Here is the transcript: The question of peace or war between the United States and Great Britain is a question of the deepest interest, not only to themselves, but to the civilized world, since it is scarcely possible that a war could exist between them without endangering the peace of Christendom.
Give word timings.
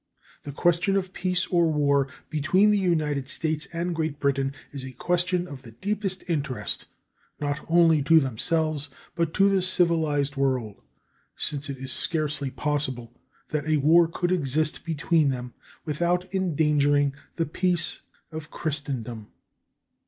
The 0.41 0.51
question 0.51 0.95
of 0.95 1.13
peace 1.13 1.45
or 1.45 1.71
war 1.71 2.07
between 2.31 2.71
the 2.71 2.77
United 2.79 3.27
States 3.27 3.67
and 3.71 3.93
Great 3.93 4.19
Britain 4.19 4.55
is 4.71 4.83
a 4.83 4.93
question 4.93 5.47
of 5.47 5.61
the 5.61 5.73
deepest 5.73 6.27
interest, 6.27 6.87
not 7.39 7.63
only 7.69 8.01
to 8.01 8.19
themselves, 8.19 8.89
but 9.13 9.31
to 9.35 9.47
the 9.47 9.61
civilized 9.61 10.35
world, 10.37 10.81
since 11.35 11.69
it 11.69 11.77
is 11.77 11.91
scarcely 11.93 12.49
possible 12.49 13.13
that 13.51 13.67
a 13.67 13.77
war 13.77 14.07
could 14.07 14.31
exist 14.31 14.83
between 14.85 15.29
them 15.29 15.53
without 15.85 16.33
endangering 16.33 17.13
the 17.35 17.45
peace 17.45 18.01
of 18.31 18.49
Christendom. 18.49 19.31